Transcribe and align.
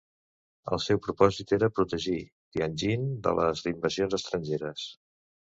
El 0.77 0.79
seu 0.85 0.99
propòsit 1.07 1.53
era 1.57 1.69
protegir 1.79 2.15
Tianjin 2.57 3.05
de 3.29 3.35
les 3.41 3.63
invasions 3.75 4.19
estrangeres. 4.21 4.89